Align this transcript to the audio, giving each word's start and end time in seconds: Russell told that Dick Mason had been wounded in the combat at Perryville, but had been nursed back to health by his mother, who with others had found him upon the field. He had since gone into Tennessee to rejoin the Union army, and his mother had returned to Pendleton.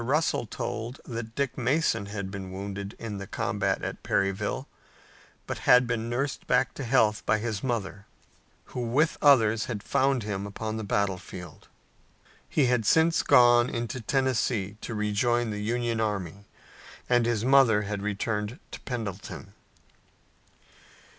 Russell 0.03 0.47
told 0.47 0.99
that 1.05 1.35
Dick 1.35 1.55
Mason 1.59 2.07
had 2.07 2.31
been 2.31 2.51
wounded 2.51 2.95
in 2.97 3.19
the 3.19 3.27
combat 3.27 3.83
at 3.83 4.01
Perryville, 4.01 4.67
but 5.45 5.59
had 5.69 5.85
been 5.85 6.09
nursed 6.09 6.47
back 6.47 6.73
to 6.73 6.83
health 6.83 7.23
by 7.27 7.37
his 7.37 7.63
mother, 7.63 8.07
who 8.73 8.79
with 8.79 9.15
others 9.21 9.65
had 9.65 9.83
found 9.83 10.23
him 10.23 10.47
upon 10.47 10.77
the 10.77 11.17
field. 11.21 11.67
He 12.49 12.65
had 12.65 12.83
since 12.83 13.21
gone 13.21 13.69
into 13.69 14.01
Tennessee 14.01 14.75
to 14.81 14.95
rejoin 14.95 15.51
the 15.51 15.61
Union 15.61 15.99
army, 16.01 16.45
and 17.07 17.27
his 17.27 17.45
mother 17.45 17.83
had 17.83 18.01
returned 18.01 18.57
to 18.71 18.79
Pendleton. 18.79 19.53